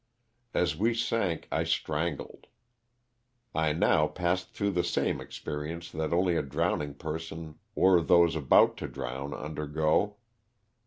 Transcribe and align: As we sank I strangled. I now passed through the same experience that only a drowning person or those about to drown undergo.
As 0.55 0.75
we 0.75 0.95
sank 0.95 1.47
I 1.51 1.63
strangled. 1.63 2.47
I 3.53 3.71
now 3.71 4.07
passed 4.07 4.49
through 4.49 4.71
the 4.71 4.83
same 4.83 5.21
experience 5.21 5.91
that 5.91 6.11
only 6.11 6.35
a 6.35 6.41
drowning 6.41 6.95
person 6.95 7.59
or 7.75 8.01
those 8.01 8.35
about 8.35 8.77
to 8.77 8.87
drown 8.87 9.31
undergo. 9.31 10.15